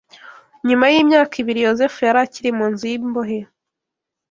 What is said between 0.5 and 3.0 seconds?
NYUMA y’imyaka ibiri Yozefu yari akiri mu nzu